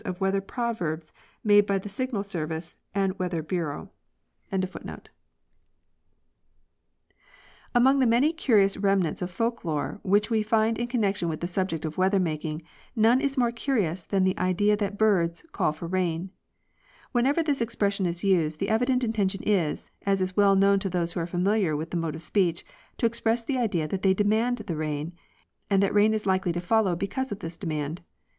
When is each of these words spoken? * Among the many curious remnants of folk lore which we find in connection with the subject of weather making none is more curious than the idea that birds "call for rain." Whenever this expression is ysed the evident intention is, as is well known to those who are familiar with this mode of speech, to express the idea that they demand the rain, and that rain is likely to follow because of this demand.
* 0.03 0.03
Among 0.03 0.15
the 0.33 0.41
many 7.83 8.33
curious 8.33 8.77
remnants 8.77 9.21
of 9.21 9.31
folk 9.31 9.63
lore 9.63 9.99
which 10.01 10.29
we 10.31 10.41
find 10.41 10.79
in 10.79 10.87
connection 10.87 11.29
with 11.29 11.39
the 11.39 11.45
subject 11.47 11.85
of 11.85 11.97
weather 11.99 12.19
making 12.19 12.63
none 12.95 13.21
is 13.21 13.37
more 13.37 13.51
curious 13.51 14.03
than 14.03 14.23
the 14.23 14.37
idea 14.39 14.75
that 14.75 14.97
birds 14.97 15.43
"call 15.51 15.71
for 15.71 15.85
rain." 15.87 16.31
Whenever 17.11 17.43
this 17.43 17.61
expression 17.61 18.07
is 18.07 18.21
ysed 18.23 18.57
the 18.57 18.69
evident 18.69 19.03
intention 19.03 19.43
is, 19.43 19.91
as 20.03 20.19
is 20.19 20.35
well 20.35 20.55
known 20.55 20.79
to 20.79 20.89
those 20.89 21.13
who 21.13 21.19
are 21.19 21.27
familiar 21.27 21.75
with 21.77 21.91
this 21.91 21.99
mode 22.01 22.15
of 22.15 22.23
speech, 22.23 22.65
to 22.97 23.05
express 23.05 23.43
the 23.43 23.59
idea 23.59 23.87
that 23.87 24.01
they 24.01 24.15
demand 24.15 24.57
the 24.57 24.75
rain, 24.75 25.13
and 25.69 25.83
that 25.83 25.93
rain 25.93 26.15
is 26.15 26.25
likely 26.25 26.51
to 26.51 26.59
follow 26.59 26.95
because 26.95 27.31
of 27.31 27.37
this 27.37 27.55
demand. 27.55 28.01